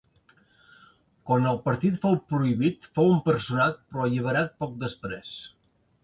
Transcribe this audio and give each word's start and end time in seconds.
Quan 1.31 1.43
el 1.49 1.59
partit 1.65 1.99
fou 2.05 2.15
prohibit 2.31 2.87
fou 2.99 3.09
empresonat 3.17 3.77
però 3.91 4.07
alliberat 4.07 4.55
poc 4.65 4.73
després. 4.85 5.35